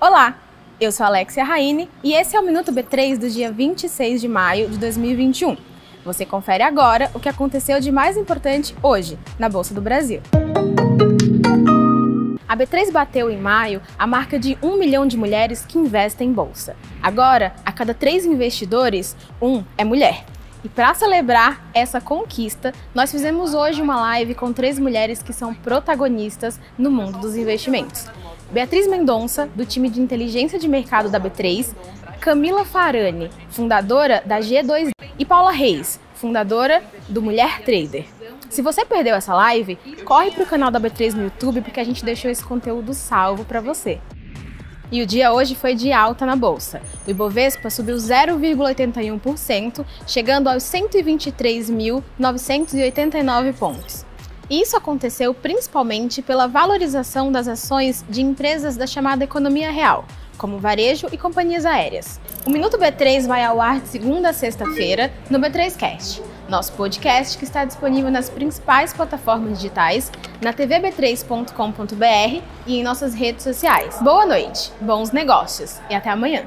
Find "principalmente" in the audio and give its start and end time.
55.32-56.20